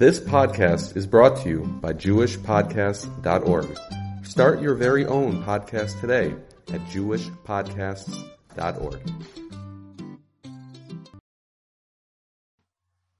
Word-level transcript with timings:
This 0.00 0.18
podcast 0.18 0.96
is 0.96 1.06
brought 1.06 1.36
to 1.42 1.48
you 1.50 1.60
by 1.82 1.92
JewishPodcasts.org. 1.92 3.78
Start 4.24 4.62
your 4.62 4.74
very 4.74 5.04
own 5.04 5.44
podcast 5.44 6.00
today 6.00 6.34
at 6.72 6.80
JewishPodcasts.org. 6.86 9.12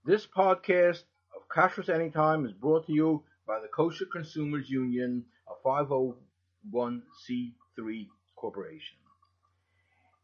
This 0.06 0.26
podcast 0.26 1.02
of 1.36 1.46
Kashrus 1.54 1.94
Anytime 1.94 2.46
is 2.46 2.52
brought 2.52 2.86
to 2.86 2.94
you 2.94 3.24
by 3.46 3.60
the 3.60 3.68
Kosher 3.68 4.06
Consumers 4.10 4.70
Union, 4.70 5.26
a 5.50 5.68
501c3 5.68 8.08
corporation. 8.36 8.96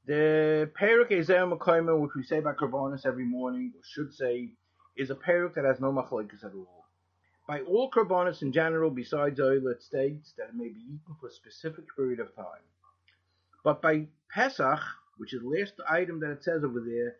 The 0.06 0.70
Perek 0.80 1.12
Ezer 1.12 1.46
which 1.98 2.12
we 2.16 2.22
say 2.22 2.40
by 2.40 2.54
Karbonis 2.54 3.04
every 3.04 3.26
morning, 3.26 3.74
or 3.76 3.82
should 3.84 4.14
say, 4.14 4.52
is 4.96 5.10
a 5.10 5.14
peruk 5.14 5.54
that 5.54 5.64
has 5.64 5.80
no 5.80 5.92
machlokes 5.92 6.44
at 6.44 6.54
all. 6.54 6.84
By 7.46 7.60
all 7.60 7.90
karbonis 7.90 8.42
in 8.42 8.52
general, 8.52 8.90
besides 8.90 9.38
oil, 9.38 9.68
it 9.68 9.82
states 9.82 10.32
that 10.36 10.48
it 10.48 10.54
may 10.54 10.68
be 10.68 10.80
eaten 10.80 11.16
for 11.20 11.28
a 11.28 11.30
specific 11.30 11.84
period 11.94 12.18
of 12.18 12.34
time. 12.34 12.64
But 13.62 13.80
by 13.80 14.06
Pesach, 14.32 14.80
which 15.18 15.32
is 15.32 15.42
the 15.42 15.48
last 15.48 15.74
item 15.88 16.18
that 16.20 16.30
it 16.30 16.44
says 16.44 16.64
over 16.64 16.80
there, 16.80 17.16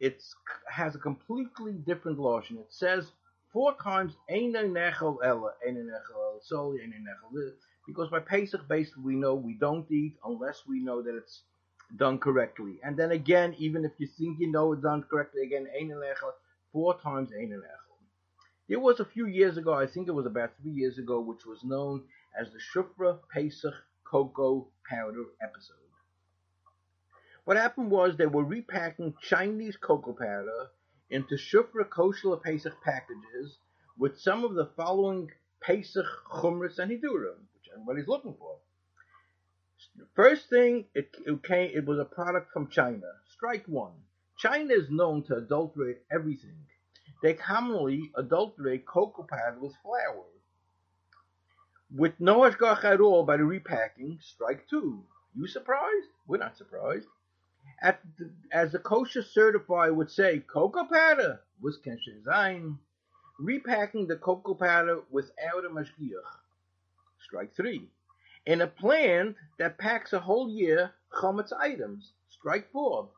it 0.00 0.22
has 0.68 0.94
a 0.94 0.98
completely 0.98 1.72
different 1.72 2.18
lashon. 2.18 2.58
It 2.58 2.72
says 2.72 3.12
four 3.52 3.74
times. 3.76 4.14
Because 7.86 8.10
by 8.10 8.20
Pesach, 8.20 8.68
basically, 8.68 9.02
we 9.02 9.14
know 9.14 9.34
we 9.34 9.54
don't 9.54 9.90
eat 9.90 10.16
unless 10.24 10.62
we 10.66 10.80
know 10.80 11.02
that 11.02 11.14
it's 11.14 11.42
done 11.96 12.18
correctly. 12.18 12.78
And 12.82 12.96
then 12.96 13.12
again, 13.12 13.54
even 13.58 13.84
if 13.84 13.92
you 13.98 14.06
think 14.06 14.38
you 14.38 14.50
know 14.50 14.72
it's 14.72 14.82
done 14.82 15.02
correctly, 15.02 15.42
again, 15.42 15.66
nechel 15.74 16.32
four 16.72 16.98
times 17.00 17.30
Ein 17.32 17.50
Echel. 17.50 17.90
There 18.68 18.80
was 18.80 19.00
a 19.00 19.04
few 19.04 19.26
years 19.26 19.56
ago, 19.56 19.72
I 19.72 19.86
think 19.86 20.08
it 20.08 20.12
was 20.12 20.26
about 20.26 20.52
three 20.60 20.70
years 20.70 20.98
ago, 20.98 21.20
which 21.20 21.44
was 21.44 21.64
known 21.64 22.04
as 22.38 22.48
the 22.52 22.60
Shufra 22.60 23.18
Pesach 23.32 23.74
Cocoa 24.04 24.68
Powder 24.88 25.24
episode. 25.42 25.76
What 27.44 27.56
happened 27.56 27.90
was 27.90 28.16
they 28.16 28.26
were 28.26 28.44
repacking 28.44 29.14
Chinese 29.20 29.76
cocoa 29.76 30.12
powder 30.12 30.68
into 31.10 31.34
Shufra 31.34 31.88
Kosher 31.88 32.36
Pesach 32.36 32.74
packages 32.84 33.58
with 33.98 34.20
some 34.20 34.44
of 34.44 34.54
the 34.54 34.66
following 34.76 35.30
Pesach 35.60 36.06
Chumras 36.30 36.78
and 36.78 36.92
Hidurim, 36.92 37.38
which 37.54 37.68
everybody's 37.72 38.06
looking 38.06 38.36
for. 38.38 38.56
First 40.14 40.48
thing, 40.48 40.86
it, 40.94 41.16
it, 41.26 41.42
came, 41.42 41.70
it 41.74 41.84
was 41.84 41.98
a 41.98 42.04
product 42.04 42.52
from 42.52 42.68
China. 42.68 43.06
Strike 43.32 43.66
one. 43.66 43.94
China 44.38 44.72
is 44.72 44.90
known 44.90 45.22
to 45.24 45.36
adulterate 45.36 46.02
everything. 46.10 46.56
They 47.22 47.34
commonly 47.34 48.10
adulterate 48.16 48.86
cocoa 48.86 49.24
powder 49.24 49.58
with 49.60 49.74
flour. 49.82 50.24
With 51.94 52.18
no 52.20 52.40
hashgacha 52.40 52.84
at 52.84 53.00
all 53.00 53.24
by 53.24 53.36
the 53.36 53.44
repacking, 53.44 54.18
strike 54.22 54.68
two. 54.68 55.04
You 55.34 55.46
surprised? 55.46 56.08
We're 56.26 56.38
not 56.38 56.56
surprised. 56.56 57.06
The, 57.82 58.30
as 58.52 58.72
the 58.72 58.78
kosher 58.78 59.22
certifier 59.22 59.94
would 59.94 60.10
say, 60.10 60.40
cocoa 60.40 60.84
powder 60.84 61.40
was 61.60 61.78
kosher. 61.78 62.76
Repacking 63.38 64.06
the 64.06 64.16
cocoa 64.16 64.54
powder 64.54 65.00
without 65.10 65.64
a 65.64 65.68
mashgiach. 65.68 66.38
Strike 67.22 67.54
three. 67.54 67.90
In 68.46 68.60
a 68.60 68.66
plant 68.66 69.36
that 69.58 69.78
packs 69.78 70.12
a 70.12 70.20
whole 70.20 70.48
year 70.48 70.92
chametz 71.12 71.52
items. 71.52 72.12
Strike 72.28 72.70
four. 72.70 73.10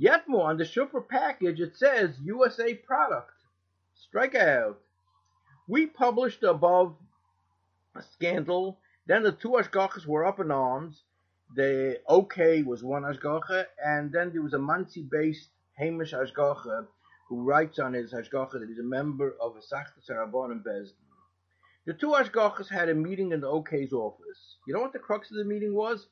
Yet 0.00 0.28
more, 0.28 0.48
on 0.48 0.58
the 0.58 0.64
Shufra 0.64 1.06
package, 1.08 1.58
it 1.58 1.76
says 1.76 2.20
USA 2.22 2.72
product. 2.74 3.32
Strike 3.96 4.36
out. 4.36 4.78
We 5.66 5.86
published 5.86 6.44
above 6.44 6.94
a 7.96 8.02
scandal. 8.02 8.78
Then 9.06 9.24
the 9.24 9.32
two 9.32 9.50
Ashgachas 9.50 10.06
were 10.06 10.24
up 10.24 10.38
in 10.38 10.52
arms. 10.52 11.02
The 11.56 12.00
OK 12.06 12.62
was 12.62 12.84
one 12.84 13.02
Ashgacha, 13.02 13.66
and 13.84 14.12
then 14.12 14.30
there 14.30 14.42
was 14.42 14.54
a 14.54 14.58
Monsey 14.58 15.02
based 15.02 15.48
Hamish 15.76 16.12
Ashgacha 16.12 16.86
who 17.28 17.42
writes 17.42 17.80
on 17.80 17.92
his 17.92 18.12
Ashgacha 18.12 18.52
that 18.52 18.68
he's 18.68 18.78
a 18.78 18.84
member 18.84 19.34
of 19.40 19.56
a 19.56 19.60
Sachta 19.60 20.00
Sarabon 20.08 20.62
Bezdin. 20.62 20.92
The 21.86 21.94
two 21.94 22.10
Ashgachas 22.10 22.68
had 22.68 22.88
a 22.88 22.94
meeting 22.94 23.32
in 23.32 23.40
the 23.40 23.48
OK's 23.48 23.92
office. 23.92 24.58
You 24.66 24.74
know 24.74 24.80
what 24.80 24.92
the 24.92 25.00
crux 25.00 25.30
of 25.32 25.38
the 25.38 25.44
meeting 25.44 25.74
was? 25.74 26.06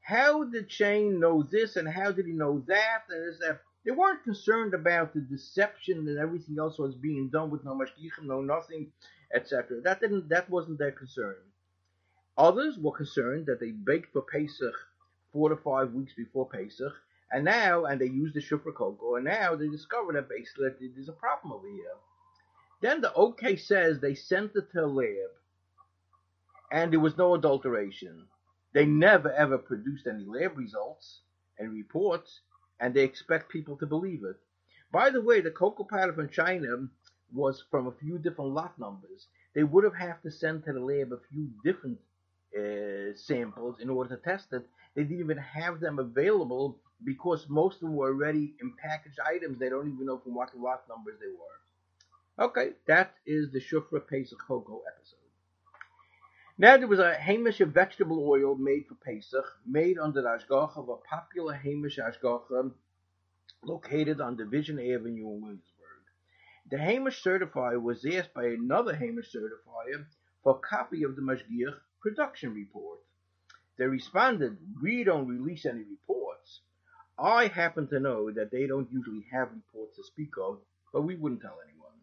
How 0.00 0.44
did 0.44 0.68
Shain 0.68 1.20
know 1.20 1.42
this 1.42 1.76
and 1.76 1.88
how 1.88 2.12
did 2.12 2.26
he 2.26 2.32
know 2.32 2.64
that 2.66 3.02
and 3.08 3.28
is 3.28 3.38
that? 3.40 3.60
They 3.84 3.92
weren't 3.92 4.24
concerned 4.24 4.74
about 4.74 5.14
the 5.14 5.20
deception 5.20 6.06
and 6.08 6.18
everything 6.18 6.58
else 6.58 6.78
was 6.78 6.94
being 6.94 7.30
done 7.30 7.50
with 7.50 7.64
no 7.64 7.74
mashgichim, 7.74 8.24
no 8.24 8.42
nothing, 8.42 8.92
etc. 9.34 9.80
That 9.82 10.00
didn't. 10.00 10.28
That 10.28 10.50
wasn't 10.50 10.78
their 10.78 10.92
concern. 10.92 11.36
Others 12.36 12.78
were 12.78 12.92
concerned 12.92 13.46
that 13.46 13.60
they 13.60 13.70
baked 13.70 14.12
for 14.12 14.22
Pesach 14.22 14.74
four 15.32 15.48
to 15.48 15.56
five 15.56 15.92
weeks 15.92 16.12
before 16.14 16.48
Pesach, 16.48 16.92
and 17.32 17.44
now, 17.44 17.84
and 17.84 18.00
they 18.00 18.06
used 18.06 18.34
the 18.34 18.40
shufra 18.40 18.74
cocoa, 18.74 19.16
and 19.16 19.24
now 19.24 19.54
they 19.54 19.68
discovered 19.68 20.16
that 20.16 20.28
basically 20.28 20.68
there's 20.94 21.08
a 21.08 21.12
problem 21.12 21.52
over 21.52 21.68
here. 21.68 21.96
Then 22.82 23.00
the 23.00 23.12
OK 23.14 23.56
says 23.56 24.00
they 24.00 24.14
sent 24.14 24.56
it 24.56 24.72
to 24.72 24.84
a 24.84 24.86
lab, 24.86 25.30
and 26.72 26.92
there 26.92 27.00
was 27.00 27.16
no 27.16 27.34
adulteration. 27.34 28.26
They 28.72 28.86
never 28.86 29.32
ever 29.32 29.58
produced 29.58 30.06
any 30.06 30.24
lab 30.24 30.56
results 30.56 31.20
and 31.58 31.72
reports, 31.72 32.40
and 32.78 32.94
they 32.94 33.04
expect 33.04 33.50
people 33.50 33.76
to 33.78 33.86
believe 33.86 34.24
it. 34.24 34.36
By 34.92 35.10
the 35.10 35.20
way, 35.20 35.40
the 35.40 35.50
cocoa 35.50 35.84
powder 35.84 36.12
from 36.12 36.28
China 36.30 36.88
was 37.32 37.64
from 37.70 37.86
a 37.86 37.92
few 37.92 38.18
different 38.18 38.52
lot 38.52 38.78
numbers. 38.78 39.26
They 39.54 39.64
would 39.64 39.84
have 39.84 39.94
had 39.94 40.22
to 40.22 40.30
send 40.30 40.64
to 40.64 40.72
the 40.72 40.80
lab 40.80 41.12
a 41.12 41.18
few 41.30 41.50
different 41.64 41.98
uh, 42.56 43.14
samples 43.16 43.80
in 43.80 43.90
order 43.90 44.16
to 44.16 44.22
test 44.22 44.52
it. 44.52 44.66
They 44.94 45.02
didn't 45.02 45.20
even 45.20 45.38
have 45.38 45.80
them 45.80 45.98
available 45.98 46.78
because 47.04 47.48
most 47.48 47.76
of 47.76 47.80
them 47.82 47.96
were 47.96 48.08
already 48.08 48.54
in 48.60 48.74
packaged 48.76 49.18
items. 49.24 49.58
They 49.58 49.68
don't 49.68 49.88
even 49.92 50.06
know 50.06 50.18
from 50.18 50.34
what 50.34 50.56
lot 50.58 50.82
numbers 50.88 51.18
they 51.20 51.28
were. 51.28 52.46
Okay, 52.46 52.72
that 52.86 53.14
is 53.26 53.50
the 53.52 53.60
Shufra 53.60 54.00
Pesach 54.06 54.38
Cocoa 54.46 54.82
episode. 54.96 55.19
Now 56.60 56.76
there 56.76 56.88
was 56.88 56.98
a 56.98 57.14
Hamish 57.14 57.56
vegetable 57.56 58.28
oil 58.28 58.54
made 58.54 58.86
for 58.86 58.94
Pesach, 58.94 59.46
made 59.64 59.96
under 59.96 60.20
the 60.20 60.28
Ashgacha 60.28 60.76
of 60.76 60.90
a 60.90 60.96
popular 60.96 61.54
Hamish 61.54 61.98
Ashgacha 61.98 62.70
located 63.64 64.20
on 64.20 64.36
Division 64.36 64.78
Avenue 64.78 65.30
in 65.30 65.40
Williamsburg. 65.40 66.02
The 66.70 66.76
Hamish 66.76 67.24
certifier 67.24 67.80
was 67.80 68.04
asked 68.04 68.34
by 68.34 68.44
another 68.44 68.94
Hamish 68.94 69.34
certifier 69.34 70.04
for 70.44 70.56
a 70.56 70.58
copy 70.58 71.02
of 71.02 71.16
the 71.16 71.22
Mashgiach 71.22 71.80
production 72.02 72.52
report. 72.52 72.98
They 73.78 73.86
responded, 73.86 74.58
We 74.82 75.02
don't 75.02 75.28
release 75.28 75.64
any 75.64 75.84
reports. 75.84 76.60
I 77.18 77.46
happen 77.46 77.88
to 77.88 78.00
know 78.00 78.30
that 78.32 78.50
they 78.50 78.66
don't 78.66 78.92
usually 78.92 79.24
have 79.32 79.48
reports 79.54 79.96
to 79.96 80.04
speak 80.04 80.32
of, 80.38 80.58
but 80.92 81.04
we 81.04 81.16
wouldn't 81.16 81.40
tell 81.40 81.56
anyone. 81.66 81.96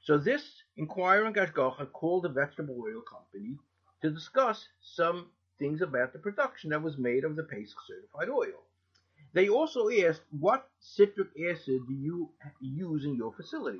So 0.00 0.16
this 0.16 0.62
inquiring 0.78 1.34
Ashgacha 1.34 1.92
called 1.92 2.22
the 2.22 2.30
vegetable 2.30 2.80
oil 2.80 3.02
company 3.02 3.58
to 4.02 4.10
discuss 4.10 4.66
some 4.80 5.26
things 5.58 5.80
about 5.80 6.12
the 6.12 6.18
production 6.18 6.70
that 6.70 6.82
was 6.82 6.98
made 6.98 7.24
of 7.24 7.36
the 7.36 7.44
Pesach 7.44 7.78
certified 7.86 8.28
oil. 8.28 8.62
They 9.32 9.48
also 9.48 9.88
asked 9.88 10.22
what 10.38 10.68
citric 10.80 11.28
acid 11.38 11.80
do 11.88 11.94
you 11.94 12.30
use 12.60 13.04
in 13.04 13.14
your 13.14 13.32
facility? 13.32 13.78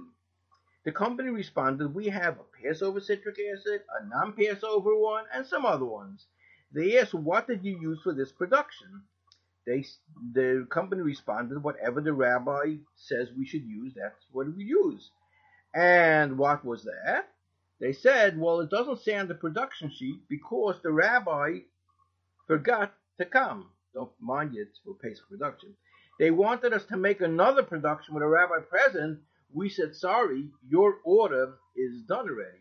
The 0.84 0.92
company 0.92 1.30
responded, 1.30 1.94
we 1.94 2.08
have 2.08 2.38
a 2.38 2.62
Passover 2.62 3.00
citric 3.00 3.36
acid, 3.52 3.82
a 4.00 4.08
non-Passover 4.08 4.96
one, 4.96 5.24
and 5.32 5.46
some 5.46 5.64
other 5.64 5.84
ones. 5.84 6.26
They 6.72 6.98
asked, 6.98 7.14
what 7.14 7.46
did 7.46 7.64
you 7.64 7.78
use 7.80 8.00
for 8.02 8.14
this 8.14 8.32
production? 8.32 9.02
They, 9.66 9.84
the 10.32 10.66
company 10.70 11.02
responded, 11.02 11.62
whatever 11.62 12.00
the 12.00 12.12
rabbi 12.12 12.76
says 12.96 13.28
we 13.36 13.46
should 13.46 13.64
use, 13.64 13.92
that's 13.94 14.24
what 14.32 14.46
we 14.56 14.64
use. 14.64 15.10
And 15.74 16.36
what 16.36 16.64
was 16.64 16.84
that? 16.84 17.28
They 17.82 17.92
said, 17.92 18.38
well, 18.38 18.60
it 18.60 18.70
doesn't 18.70 19.02
say 19.02 19.16
on 19.16 19.26
the 19.26 19.34
production 19.34 19.90
sheet 19.90 20.20
because 20.28 20.76
the 20.84 20.92
rabbi 20.92 21.58
forgot 22.46 22.94
to 23.18 23.24
come. 23.24 23.70
Don't 23.92 24.12
mind 24.20 24.54
you, 24.54 24.62
it's 24.62 24.78
for 24.84 24.94
Pesach 24.94 25.28
production. 25.28 25.74
They 26.20 26.30
wanted 26.30 26.72
us 26.72 26.84
to 26.86 26.96
make 26.96 27.20
another 27.20 27.64
production 27.64 28.14
with 28.14 28.22
a 28.22 28.28
rabbi 28.28 28.60
present. 28.60 29.18
We 29.52 29.68
said, 29.68 29.96
sorry, 29.96 30.48
your 30.68 30.98
order 31.04 31.54
is 31.74 32.02
done 32.02 32.28
already. 32.28 32.58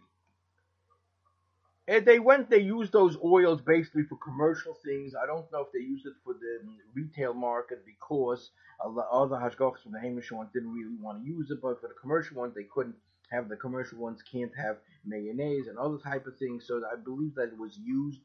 And 1.87 2.03
they 2.03 2.17
went, 2.17 2.49
they 2.49 2.61
used 2.61 2.91
those 2.91 3.15
oils 3.23 3.61
basically 3.61 4.03
for 4.09 4.17
commercial 4.17 4.75
things. 4.83 5.13
I 5.13 5.27
don't 5.27 5.51
know 5.51 5.61
if 5.61 5.71
they 5.71 5.81
used 5.81 6.07
it 6.07 6.13
for 6.23 6.33
the 6.33 6.61
retail 6.95 7.35
market 7.35 7.85
because 7.85 8.49
other 8.83 9.35
hashgachas 9.35 9.83
from 9.83 9.91
the 9.91 9.99
Hamish 9.99 10.31
ones 10.31 10.49
didn't 10.51 10.73
really 10.73 10.97
want 10.99 11.21
to 11.21 11.29
use 11.29 11.51
it, 11.51 11.61
but 11.61 11.79
for 11.79 11.89
the 11.89 12.01
commercial 12.01 12.37
ones, 12.37 12.55
they 12.55 12.63
couldn't 12.63 12.95
have 13.31 13.49
the 13.49 13.57
commercial 13.57 13.99
ones 13.99 14.21
can't 14.31 14.51
have 14.57 14.77
mayonnaise 15.05 15.67
and 15.67 15.77
other 15.77 15.97
type 15.97 16.27
of 16.27 16.37
things. 16.37 16.65
So 16.67 16.83
I 16.91 16.97
believe 16.97 17.35
that 17.35 17.49
it 17.49 17.59
was 17.59 17.77
used 17.77 18.21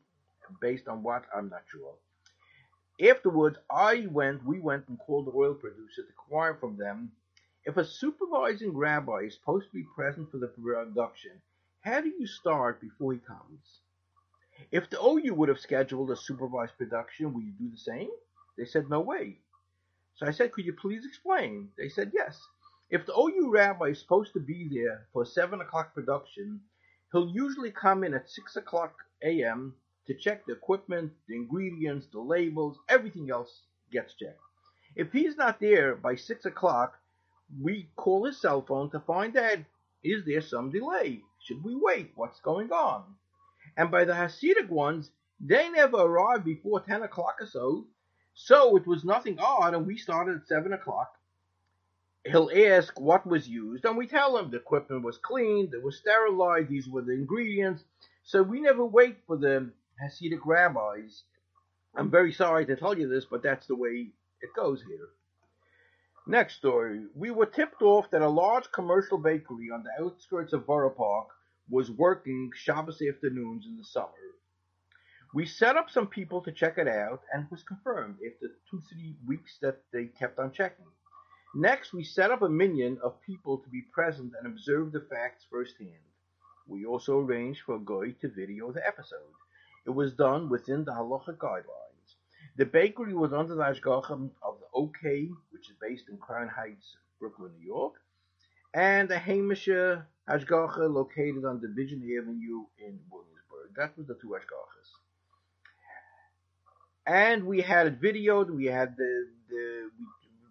based 0.60 0.88
on 0.88 1.02
what 1.02 1.24
I'm 1.36 1.50
not 1.50 1.64
sure. 1.70 1.94
Afterwards, 3.10 3.58
I 3.70 4.06
went, 4.10 4.44
we 4.46 4.60
went 4.60 4.88
and 4.88 4.98
called 4.98 5.26
the 5.26 5.32
oil 5.36 5.54
producer 5.54 6.02
to 6.02 6.08
inquire 6.08 6.54
from 6.54 6.78
them 6.78 7.12
If 7.64 7.76
a 7.78 7.84
supervising 7.84 8.76
rabbi 8.76 9.20
is 9.26 9.36
supposed 9.36 9.68
to 9.68 9.74
be 9.74 9.84
present 9.96 10.30
for 10.32 10.38
the 10.38 10.48
production, 10.48 11.32
how 11.82 12.00
do 12.02 12.08
you 12.08 12.26
start 12.26 12.80
before 12.80 13.12
he 13.14 13.20
comes? 13.20 13.80
If 14.72 14.90
the 14.90 15.00
OU 15.00 15.34
would 15.34 15.48
have 15.50 15.60
scheduled 15.60 16.10
a 16.10 16.16
supervised 16.16 16.78
production, 16.78 17.34
would 17.34 17.44
you 17.44 17.52
do 17.58 17.70
the 17.70 17.78
same? 17.78 18.10
They 18.58 18.66
said, 18.66 18.90
no 18.90 19.00
way. 19.00 19.38
So 20.16 20.26
I 20.26 20.32
said, 20.32 20.52
could 20.52 20.66
you 20.66 20.74
please 20.74 21.06
explain? 21.06 21.70
They 21.78 21.88
said, 21.88 22.12
yes. 22.14 22.40
If 22.88 23.04
the 23.04 23.18
OU 23.18 23.50
rabbi 23.50 23.86
is 23.86 24.00
supposed 24.00 24.32
to 24.34 24.40
be 24.40 24.68
there 24.68 25.08
for 25.12 25.22
a 25.22 25.26
7 25.26 25.60
o'clock 25.60 25.92
production, 25.92 26.60
he'll 27.10 27.28
usually 27.28 27.72
come 27.72 28.04
in 28.04 28.14
at 28.14 28.30
6 28.30 28.54
o'clock 28.56 28.94
a.m. 29.22 29.74
to 30.06 30.14
check 30.14 30.46
the 30.46 30.52
equipment, 30.52 31.12
the 31.26 31.34
ingredients, 31.34 32.06
the 32.12 32.20
labels, 32.20 32.78
everything 32.88 33.28
else 33.30 33.62
gets 33.90 34.14
checked. 34.14 34.38
If 34.94 35.12
he's 35.12 35.36
not 35.36 35.58
there 35.58 35.96
by 35.96 36.14
6 36.14 36.46
o'clock, 36.46 36.96
we 37.60 37.88
call 37.96 38.24
his 38.24 38.40
cell 38.40 38.62
phone 38.62 38.90
to 38.90 39.00
find 39.00 39.36
out 39.36 39.58
is 40.04 40.24
there 40.24 40.40
some 40.40 40.70
delay? 40.70 41.22
Should 41.42 41.64
we 41.64 41.74
wait? 41.74 42.12
What's 42.14 42.38
going 42.38 42.70
on? 42.70 43.02
And 43.76 43.90
by 43.90 44.04
the 44.04 44.12
Hasidic 44.12 44.68
ones, 44.68 45.10
they 45.40 45.68
never 45.70 45.96
arrived 45.96 46.44
before 46.44 46.80
10 46.80 47.02
o'clock 47.02 47.38
or 47.40 47.46
so, 47.46 47.88
so 48.34 48.76
it 48.76 48.86
was 48.86 49.04
nothing 49.04 49.40
odd, 49.40 49.74
and 49.74 49.86
we 49.86 49.96
started 49.96 50.36
at 50.36 50.46
7 50.46 50.72
o'clock. 50.72 51.15
He'll 52.30 52.50
ask 52.50 52.98
what 52.98 53.26
was 53.26 53.48
used, 53.48 53.84
and 53.84 53.96
we 53.96 54.06
tell 54.06 54.36
him 54.36 54.50
the 54.50 54.56
equipment 54.56 55.04
was 55.04 55.18
cleaned, 55.18 55.74
it 55.74 55.82
was 55.82 55.98
sterilized, 55.98 56.68
these 56.68 56.88
were 56.88 57.02
the 57.02 57.12
ingredients. 57.12 57.84
So 58.24 58.42
we 58.42 58.60
never 58.60 58.84
wait 58.84 59.18
for 59.26 59.36
the 59.36 59.70
Hasidic 60.02 60.44
rabbis. 60.44 61.22
I'm 61.94 62.10
very 62.10 62.32
sorry 62.32 62.66
to 62.66 62.76
tell 62.76 62.98
you 62.98 63.08
this, 63.08 63.24
but 63.24 63.42
that's 63.42 63.66
the 63.66 63.76
way 63.76 64.10
it 64.40 64.50
goes 64.54 64.82
here. 64.82 65.08
Next 66.26 66.56
story. 66.56 67.06
We 67.14 67.30
were 67.30 67.46
tipped 67.46 67.82
off 67.82 68.10
that 68.10 68.22
a 68.22 68.28
large 68.28 68.72
commercial 68.72 69.18
bakery 69.18 69.70
on 69.72 69.84
the 69.84 70.04
outskirts 70.04 70.52
of 70.52 70.66
Borough 70.66 70.90
Park 70.90 71.28
was 71.70 71.90
working 71.90 72.50
Shabbos 72.54 73.00
afternoons 73.00 73.66
in 73.66 73.76
the 73.76 73.84
summer. 73.84 74.10
We 75.32 75.46
set 75.46 75.76
up 75.76 75.90
some 75.90 76.08
people 76.08 76.40
to 76.42 76.52
check 76.52 76.78
it 76.78 76.88
out, 76.88 77.22
and 77.32 77.44
it 77.44 77.50
was 77.50 77.62
confirmed 77.62 78.16
after 78.26 78.48
two, 78.70 78.82
three 78.90 79.14
weeks 79.26 79.58
that 79.62 79.82
they 79.92 80.06
kept 80.06 80.38
on 80.38 80.50
checking. 80.52 80.86
Next, 81.58 81.94
we 81.94 82.04
set 82.04 82.30
up 82.30 82.42
a 82.42 82.50
minyan 82.50 82.98
of 83.02 83.22
people 83.22 83.56
to 83.56 83.70
be 83.70 83.80
present 83.80 84.34
and 84.38 84.46
observe 84.46 84.92
the 84.92 85.00
facts 85.00 85.46
firsthand. 85.50 86.04
We 86.66 86.84
also 86.84 87.18
arranged 87.18 87.62
for 87.64 87.76
a 87.76 88.12
to 88.20 88.28
video 88.28 88.72
the 88.72 88.86
episode. 88.86 89.32
It 89.86 89.90
was 89.90 90.12
done 90.12 90.50
within 90.50 90.84
the 90.84 90.92
halacha 90.92 91.38
guidelines. 91.38 92.16
The 92.58 92.66
bakery 92.66 93.14
was 93.14 93.32
under 93.32 93.54
the 93.54 93.62
hashgacha 93.62 94.30
of 94.42 94.58
the 94.60 94.66
OK, 94.74 95.30
which 95.50 95.70
is 95.70 95.76
based 95.80 96.10
in 96.10 96.18
Crown 96.18 96.48
Heights, 96.48 96.98
Brooklyn, 97.18 97.52
New 97.58 97.66
York, 97.66 97.94
and 98.74 99.08
the 99.08 99.18
Hamish 99.18 99.66
Hashgacha 99.66 100.92
located 100.92 101.46
on 101.46 101.62
Division 101.62 102.02
Avenue 102.02 102.66
in 102.78 103.00
Williamsburg. 103.10 103.74
That 103.76 103.96
was 103.96 104.06
the 104.06 104.18
two 104.20 104.36
Hashgachas. 104.36 104.90
And 107.06 107.46
we 107.46 107.62
had 107.62 107.86
it 107.86 107.98
videoed. 107.98 108.50
We 108.50 108.66
had 108.66 108.94
the 108.98 109.28
the 109.48 109.90
we 109.98 110.04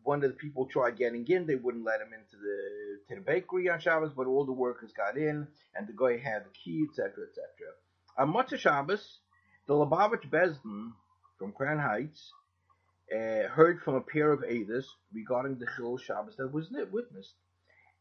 one 0.05 0.23
of 0.23 0.29
the 0.29 0.37
people 0.37 0.65
tried 0.67 0.97
getting 0.97 1.27
in. 1.27 1.45
They 1.45 1.55
wouldn't 1.55 1.83
let 1.83 1.99
him 1.99 2.13
into 2.13 2.37
the 2.37 2.99
to 3.09 3.15
the 3.15 3.21
bakery 3.21 3.69
on 3.69 3.79
Shabbos, 3.79 4.13
but 4.15 4.27
all 4.27 4.45
the 4.45 4.51
workers 4.51 4.91
got 4.95 5.17
in, 5.17 5.47
and 5.75 5.87
the 5.87 5.93
guy 5.93 6.17
had 6.17 6.45
the 6.45 6.49
key, 6.63 6.85
etc., 6.87 7.25
etc. 7.27 7.43
On 8.17 8.31
Motzei 8.31 8.57
Shabbos, 8.57 9.19
the 9.67 9.73
Lubavitch 9.73 10.29
Besdin 10.29 10.91
from 11.37 11.51
Crown 11.51 11.79
Heights 11.79 12.31
uh, 13.13 13.47
heard 13.49 13.81
from 13.81 13.95
a 13.95 14.01
pair 14.01 14.31
of 14.31 14.41
Adas 14.41 14.85
regarding 15.13 15.57
the 15.57 15.67
Chil 15.75 15.97
Shabbos 15.97 16.37
that 16.37 16.53
was 16.53 16.69
witnessed, 16.91 17.33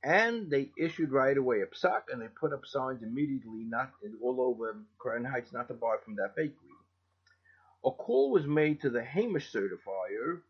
and 0.03 0.51
they 0.51 0.71
issued 0.79 1.11
right 1.11 1.37
away 1.37 1.63
a 1.63 1.67
psak, 1.67 2.03
and 2.13 2.21
they 2.21 2.29
put 2.29 2.53
up 2.53 2.67
signs 2.67 3.03
immediately, 3.03 3.65
not 3.65 3.93
all 4.23 4.41
over 4.41 4.77
Crown 4.99 5.25
Heights, 5.25 5.53
not 5.53 5.69
to 5.69 5.75
buy 5.75 5.97
from 6.05 6.17
that 6.17 6.37
bakery. 6.37 6.71
A 7.85 7.91
call 7.91 8.31
was 8.31 8.47
made 8.47 8.81
to 8.81 8.91
the 8.91 9.03
Hamish 9.03 9.53
certifier 9.53 10.41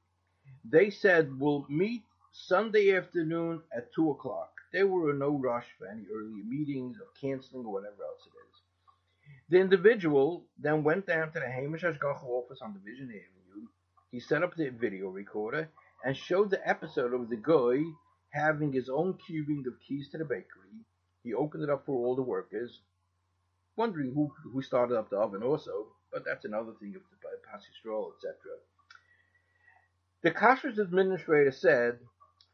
they 0.65 0.91
said 0.91 1.39
we'll 1.39 1.67
meet 1.69 2.03
Sunday 2.33 2.97
afternoon 2.97 3.63
at 3.77 3.93
2 3.95 4.11
o'clock. 4.11 4.51
They 4.73 4.83
were 4.83 5.11
in 5.11 5.19
no 5.19 5.31
rush 5.39 5.67
for 5.79 5.87
any 5.87 6.05
early 6.13 6.43
meetings 6.43 6.97
or 6.99 7.07
canceling 7.21 7.67
or 7.67 7.73
whatever 7.73 8.03
else 8.03 8.27
it 8.27 8.31
is. 8.31 8.61
The 9.51 9.61
individual 9.61 10.45
then 10.59 10.83
went 10.83 11.07
down 11.07 11.33
to 11.33 11.41
the 11.41 11.49
Hamish 11.49 11.83
Hashgacha 11.83 12.25
office 12.25 12.61
on 12.63 12.73
Division 12.73 13.09
Avenue. 13.09 13.69
He 14.11 14.21
set 14.21 14.43
up 14.43 14.57
the 14.57 14.71
video 14.71 15.11
recorder 15.11 15.69
and 16.05 16.17
showed 16.17 16.51
the 16.51 16.67
episode 16.69 17.13
of 17.13 17.29
the 17.29 17.37
guy 17.37 17.85
having 18.31 18.73
his 18.73 18.89
own 18.89 19.15
cubing 19.15 19.67
of 19.67 19.79
keys 19.87 20.09
to 20.11 20.19
the 20.19 20.25
bakery. 20.25 20.83
He 21.23 21.35
opened 21.35 21.63
it 21.63 21.71
up 21.71 21.87
for 21.87 21.93
all 21.93 22.17
the 22.17 22.23
workers, 22.23 22.81
wondering 23.77 24.13
who 24.13 24.33
who 24.53 24.61
started 24.61 24.97
up 24.97 25.09
the 25.11 25.19
oven 25.19 25.43
also, 25.43 25.87
but 26.13 26.25
that's 26.25 26.45
another 26.45 26.73
thing 26.81 26.95
of 26.97 27.03
the 27.11 27.17
Pas 27.51 27.63
Yisroel, 27.63 28.13
etc. 28.17 28.35
The 30.25 30.31
Kashrus 30.31 30.79
administrator 30.79 31.53
said, 31.53 31.99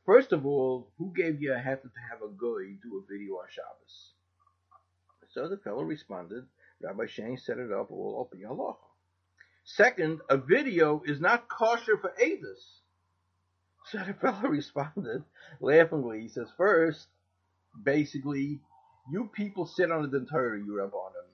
First 0.05 0.33
of 0.33 0.45
all, 0.45 0.91
who 0.99 1.13
gave 1.15 1.41
you 1.41 1.53
a 1.53 1.57
heter 1.57 1.83
to 1.83 2.01
have 2.11 2.21
a 2.21 2.27
guy 2.27 2.75
do 2.83 2.99
a 2.99 3.09
video 3.09 3.35
on 3.35 3.47
Shabbos? 3.49 4.11
So 5.29 5.47
the 5.47 5.57
fellow 5.57 5.85
responded, 5.85 6.47
Rabbi 6.83 7.05
Shain 7.05 7.39
set 7.39 7.59
it 7.59 7.71
up 7.71 7.93
all 7.93 8.29
up 8.29 8.37
halacha. 8.37 8.75
Second, 9.63 10.21
a 10.29 10.37
video 10.37 11.03
is 11.07 11.21
not 11.21 11.49
kosher 11.49 11.97
for 11.97 12.13
Avis. 12.21 12.81
So 13.85 13.99
the 13.99 14.15
fellow 14.15 14.41
responded 14.49 15.23
laughingly. 15.61 16.23
He 16.23 16.29
says, 16.29 16.49
First, 16.57 17.07
basically, 17.81 18.59
you 19.13 19.31
people 19.33 19.65
sit 19.65 19.93
on 19.93 20.03
the 20.03 20.19
Dentara, 20.19 20.59
you 20.59 20.73
Rabbanim. 20.73 21.29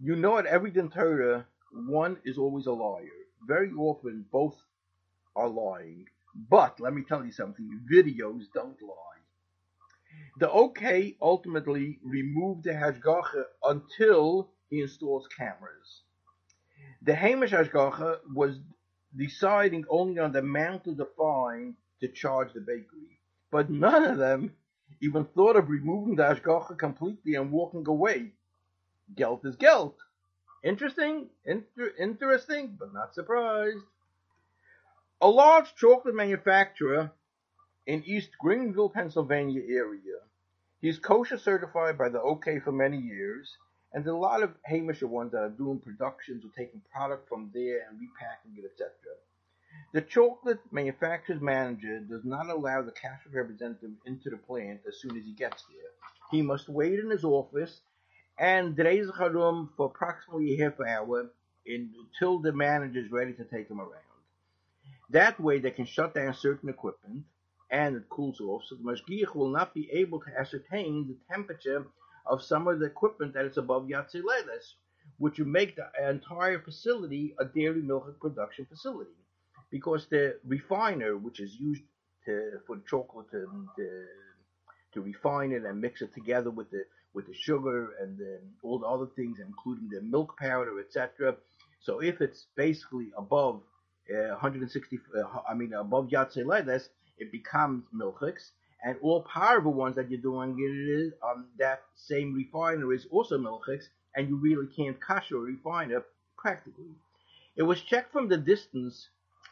You 0.00 0.16
know 0.16 0.38
at 0.38 0.46
every 0.46 0.72
Dentara, 0.72 1.44
one 1.70 2.16
is 2.24 2.38
always 2.38 2.64
a 2.64 2.72
liar. 2.72 3.04
Very 3.46 3.70
often, 3.72 4.24
both 4.32 4.56
are 5.38 5.48
lying. 5.48 6.06
But 6.50 6.80
let 6.80 6.92
me 6.92 7.02
tell 7.02 7.24
you 7.24 7.32
something 7.32 7.80
videos 7.92 8.44
don't 8.52 8.80
lie. 8.82 9.20
The 10.38 10.50
OK 10.50 11.16
ultimately 11.20 11.98
removed 12.02 12.64
the 12.64 12.72
Hashgacha 12.72 13.44
until 13.64 14.50
he 14.70 14.80
installs 14.82 15.26
cameras. 15.28 16.02
The 17.02 17.14
Hamish 17.14 17.52
Hashgacha 17.52 18.18
was 18.34 18.58
deciding 19.16 19.84
only 19.88 20.18
on 20.18 20.32
the 20.32 20.40
amount 20.40 20.86
of 20.86 20.96
the 20.96 21.06
fine 21.16 21.74
to 22.00 22.08
charge 22.08 22.52
the 22.52 22.60
bakery. 22.60 23.20
But 23.50 23.70
none 23.70 24.04
of 24.04 24.18
them 24.18 24.52
even 25.00 25.24
thought 25.24 25.56
of 25.56 25.70
removing 25.70 26.16
the 26.16 26.24
Hashgacha 26.24 26.78
completely 26.78 27.34
and 27.34 27.50
walking 27.50 27.86
away. 27.86 28.32
Gelt 29.14 29.44
is 29.44 29.56
Gelt. 29.56 29.96
Interesting, 30.64 31.30
inter- 31.44 31.94
interesting, 31.98 32.76
but 32.78 32.92
not 32.92 33.14
surprised. 33.14 33.84
A 35.20 35.28
large 35.28 35.74
chocolate 35.74 36.14
manufacturer 36.14 37.10
in 37.88 38.04
East 38.06 38.30
Greenville, 38.38 38.88
Pennsylvania 38.88 39.62
area. 39.62 40.20
He's 40.80 41.00
kosher 41.00 41.38
certified 41.38 41.98
by 41.98 42.08
the 42.08 42.20
OK 42.20 42.60
for 42.60 42.70
many 42.70 42.98
years, 42.98 43.56
and 43.92 44.06
a 44.06 44.16
lot 44.16 44.44
of 44.44 44.54
Hamisher 44.70 45.08
ones 45.08 45.32
that 45.32 45.42
are 45.42 45.48
doing 45.48 45.80
productions 45.80 46.44
or 46.44 46.50
taking 46.56 46.82
product 46.92 47.28
from 47.28 47.50
there 47.52 47.80
and 47.88 47.98
repacking 47.98 48.62
it, 48.62 48.64
etc. 48.64 48.92
The 49.92 50.02
chocolate 50.02 50.60
manufacturer's 50.70 51.40
manager 51.40 51.98
does 51.98 52.24
not 52.24 52.48
allow 52.48 52.82
the 52.82 52.92
cash 52.92 53.22
representative 53.32 53.90
into 54.06 54.30
the 54.30 54.36
plant 54.36 54.82
as 54.86 55.00
soon 55.00 55.16
as 55.16 55.24
he 55.24 55.32
gets 55.32 55.64
there. 55.64 55.90
He 56.30 56.42
must 56.42 56.68
wait 56.68 57.00
in 57.00 57.10
his 57.10 57.24
office 57.24 57.80
and 58.38 58.76
drays 58.76 59.10
for 59.16 59.66
approximately 59.80 60.58
half 60.58 60.78
hour 60.80 61.28
until 61.66 62.38
the 62.38 62.52
manager 62.52 63.00
is 63.00 63.10
ready 63.10 63.32
to 63.32 63.44
take 63.44 63.68
him 63.68 63.80
around. 63.80 64.07
That 65.10 65.40
way 65.40 65.58
they 65.58 65.70
can 65.70 65.86
shut 65.86 66.14
down 66.14 66.34
certain 66.34 66.68
equipment 66.68 67.24
and 67.70 67.96
it 67.96 68.08
cools 68.08 68.40
off, 68.40 68.64
so 68.64 68.76
the 68.76 68.82
mashgiach 68.82 69.34
will 69.34 69.50
not 69.50 69.74
be 69.74 69.90
able 69.92 70.20
to 70.20 70.30
ascertain 70.38 71.08
the 71.08 71.16
temperature 71.34 71.86
of 72.26 72.42
some 72.42 72.68
of 72.68 72.78
the 72.80 72.86
equipment 72.86 73.34
that 73.34 73.44
is 73.44 73.58
above 73.58 73.84
yad 73.84 74.10
soledes, 74.14 74.74
which 75.18 75.38
would 75.38 75.48
make 75.48 75.76
the 75.76 75.86
entire 76.08 76.58
facility 76.60 77.34
a 77.38 77.44
dairy 77.44 77.82
milk 77.82 78.18
production 78.20 78.66
facility. 78.66 79.10
Because 79.70 80.06
the 80.08 80.38
refiner, 80.46 81.16
which 81.16 81.40
is 81.40 81.54
used 81.56 81.82
to, 82.24 82.60
for 82.66 82.76
the 82.76 82.82
chocolate 82.88 83.30
to, 83.32 83.46
to, 83.76 84.04
to 84.94 85.00
refine 85.02 85.52
it 85.52 85.64
and 85.64 85.80
mix 85.80 86.00
it 86.02 86.14
together 86.14 86.50
with 86.50 86.70
the 86.70 86.84
with 87.14 87.26
the 87.26 87.34
sugar 87.34 87.94
and 88.00 88.18
the, 88.18 88.38
all 88.62 88.78
the 88.78 88.86
other 88.86 89.06
things, 89.16 89.38
including 89.40 89.88
the 89.88 90.00
milk 90.02 90.36
powder, 90.38 90.78
etc. 90.78 91.34
So 91.80 92.00
if 92.00 92.20
it's 92.20 92.46
basically 92.54 93.08
above 93.16 93.62
160, 94.08 95.00
uh, 95.16 95.40
I 95.48 95.54
mean, 95.54 95.72
above 95.74 96.08
Yatzei 96.08 96.44
it 97.18 97.32
becomes 97.32 97.84
milchiks, 97.94 98.50
and 98.84 98.96
all 99.02 99.22
powerful 99.22 99.72
ones 99.74 99.96
that 99.96 100.10
you're 100.10 100.20
doing 100.20 100.56
it 100.58 100.62
is 101.02 101.12
on 101.22 101.36
um, 101.36 101.46
that 101.58 101.82
same 101.96 102.34
refiner 102.34 102.92
is 102.92 103.06
also 103.10 103.38
milchiks, 103.38 103.88
and 104.16 104.28
you 104.28 104.36
really 104.36 104.66
can't 104.68 104.98
kasher 105.00 105.36
a 105.36 105.40
refiner 105.40 106.04
practically. 106.36 106.94
It 107.56 107.62
was 107.64 107.82
checked 107.82 108.12
from 108.12 108.28
the 108.28 108.38
distance 108.38 109.08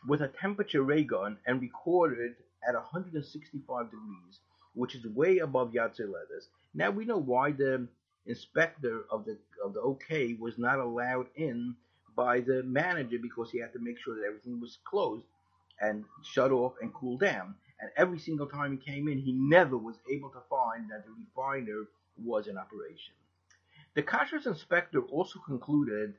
with 0.08 0.22
a 0.22 0.28
temperature 0.28 0.82
ray 0.82 1.04
gun 1.04 1.38
and 1.46 1.60
recorded 1.60 2.36
at 2.68 2.74
165 2.74 3.90
degrees. 3.90 4.40
which 4.74 4.94
is 4.94 5.06
way 5.06 5.38
above 5.38 5.74
letters. 5.74 6.48
Now 6.74 6.90
we 6.90 7.04
know 7.06 7.18
why 7.18 7.52
the 7.52 7.88
inspector 8.26 9.04
of 9.10 9.24
the 9.24 9.38
of 9.64 9.74
the 9.74 9.80
OK 9.80 10.34
was 10.34 10.58
not 10.58 10.78
allowed 10.78 11.28
in 11.36 11.74
by 12.16 12.40
the 12.40 12.62
manager 12.64 13.18
because 13.20 13.50
he 13.50 13.60
had 13.60 13.72
to 13.74 13.78
make 13.78 13.98
sure 13.98 14.16
that 14.16 14.26
everything 14.26 14.60
was 14.60 14.78
closed 14.84 15.26
and 15.80 16.04
shut 16.24 16.50
off 16.50 16.72
and 16.80 16.92
cooled 16.94 17.20
down. 17.20 17.54
And 17.80 17.90
every 17.96 18.18
single 18.18 18.46
time 18.46 18.72
he 18.72 18.92
came 18.92 19.06
in, 19.06 19.18
he 19.18 19.32
never 19.32 19.76
was 19.76 19.96
able 20.10 20.30
to 20.30 20.40
find 20.48 20.90
that 20.90 21.04
the 21.04 21.12
refiner 21.12 21.84
was 22.24 22.46
in 22.46 22.56
operation. 22.56 23.12
The 23.94 24.02
kashrus 24.02 24.46
inspector 24.46 25.00
also 25.02 25.38
concluded 25.38 26.14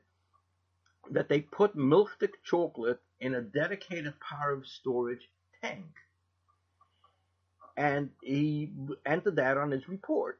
that 1.10 1.28
they 1.28 1.40
put 1.40 1.74
milk-thick 1.74 2.44
chocolate 2.44 3.00
in 3.20 3.34
a 3.34 3.40
dedicated 3.40 4.14
Parav 4.20 4.66
storage 4.66 5.28
tank. 5.62 5.86
And 7.76 8.10
he 8.22 8.70
entered 9.06 9.36
that 9.36 9.56
on 9.56 9.70
his 9.70 9.88
report. 9.88 10.38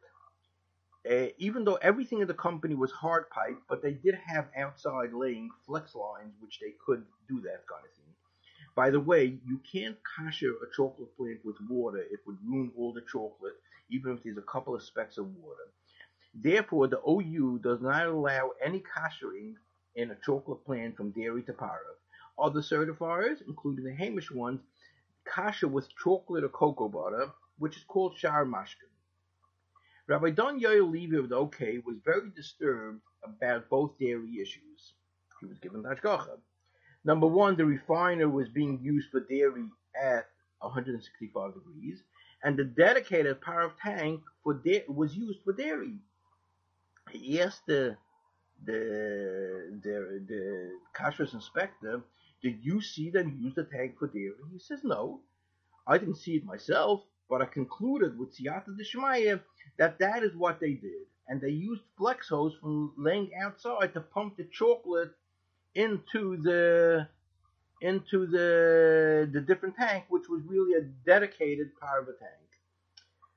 Uh, 1.11 1.29
even 1.39 1.65
though 1.65 1.77
everything 1.77 2.21
in 2.21 2.29
the 2.29 2.35
company 2.35 2.75
was 2.75 2.91
hard 2.91 3.31
pipe, 3.31 3.57
but 3.69 3.83
they 3.83 3.93
did 3.93 4.15
have 4.15 4.49
outside 4.57 5.13
laying 5.15 5.49
flex 5.65 5.95
lines 5.95 6.35
which 6.41 6.59
they 6.61 6.75
could 6.85 7.03
do 7.29 7.41
that 7.41 7.67
kind 7.67 7.85
of 7.85 7.93
thing. 7.97 8.13
By 8.77 8.91
the 8.91 9.01
way, 9.01 9.39
you 9.47 9.59
can't 9.73 9.97
kasher 10.05 10.53
a 10.63 10.77
chocolate 10.77 11.17
plant 11.17 11.41
with 11.45 11.57
water. 11.69 11.99
It 11.99 12.21
would 12.27 12.37
ruin 12.45 12.71
all 12.77 12.93
the 12.93 13.01
chocolate, 13.11 13.55
even 13.91 14.13
if 14.13 14.23
there's 14.23 14.37
a 14.37 14.43
couple 14.43 14.75
of 14.75 14.83
specks 14.83 15.17
of 15.17 15.35
water. 15.37 15.69
Therefore, 16.35 16.89
the 16.89 17.01
OU 17.09 17.61
does 17.63 17.81
not 17.81 18.07
allow 18.07 18.51
any 18.63 18.81
kashering 18.81 19.55
in 19.97 20.11
a 20.11 20.17
chocolate 20.25 20.65
plant 20.67 20.97
from 20.97 21.11
dairy 21.13 21.43
to 21.45 21.53
parav. 21.55 21.97
Other 22.39 22.61
certifiers, 22.61 23.39
including 23.47 23.85
the 23.85 23.95
Hamish 23.95 24.31
ones, 24.31 24.61
kasher 25.27 25.71
with 25.71 25.89
chocolate 25.97 26.45
or 26.45 26.51
cocoa 26.51 26.89
butter, 26.89 27.33
which 27.59 27.79
is 27.79 27.85
called 27.85 28.17
shar 28.17 28.45
mashkin. 28.45 28.93
Rabbi 30.09 30.31
Don 30.31 30.59
Yoel 30.59 30.91
Levy 30.91 31.19
of 31.19 31.29
the 31.29 31.37
OK 31.37 31.79
was 31.85 31.97
very 32.03 32.31
disturbed 32.31 33.03
about 33.23 33.69
both 33.69 33.99
dairy 33.99 34.41
issues. 34.41 34.95
He 35.39 35.47
was 35.47 35.59
given 35.59 35.83
Hashgacha. 35.83 36.39
Number 37.05 37.27
one, 37.27 37.57
the 37.57 37.67
refiner 37.67 38.29
was 38.29 38.49
being 38.49 38.81
used 38.83 39.11
for 39.11 39.21
dairy 39.21 39.67
at 39.95 40.27
165 40.61 41.55
degrees, 41.55 42.03
and 42.43 42.57
the 42.57 42.65
dedicated 42.65 43.41
Parav 43.43 43.73
tank 43.83 44.23
for 44.43 44.55
da- 44.55 44.85
was 44.89 45.15
used 45.15 45.41
for 45.45 45.53
dairy. 45.53 45.99
He 47.11 47.41
asked 47.43 47.67
the 47.67 47.97
the 48.65 49.79
the 49.83 50.25
the 50.27 50.71
kashrus 50.95 51.35
inspector, 51.35 52.03
"Did 52.43 52.65
you 52.65 52.81
see 52.81 53.11
them 53.11 53.39
use 53.39 53.55
the 53.55 53.65
tank 53.65 53.99
for 53.99 54.09
dairy?" 54.09 54.35
He 54.53 54.59
says, 54.59 54.83
"No, 54.83 55.21
I 55.87 55.99
didn't 55.99 56.17
see 56.17 56.37
it 56.37 56.45
myself, 56.45 57.05
but 57.29 57.43
I 57.43 57.47
concluded 57.47 58.19
with 58.19 58.37
Siyata 58.37 58.77
Deshmaya 58.79 59.41
that 59.79 59.99
that 59.99 60.23
is 60.23 60.35
what 60.35 60.61
they 60.61 60.73
did, 60.73 61.07
and 61.29 61.41
they 61.41 61.51
used 61.51 61.83
flex 61.97 62.29
hose 62.29 62.55
from 62.61 62.93
laying 62.97 63.31
outside 63.35 63.93
to 63.95 64.01
pump 64.01 64.37
the 64.37 64.45
chocolate 64.45 65.13
into 65.75 66.37
the 66.43 67.09
into 67.81 68.27
the 68.27 69.29
the 69.33 69.41
different 69.41 69.77
tank, 69.77 70.05
which 70.09 70.29
was 70.29 70.43
really 70.47 70.75
a 70.75 70.83
dedicated 71.07 71.79
part 71.79 72.03
of 72.03 72.09
a 72.09 72.13
tank. 72.13 72.49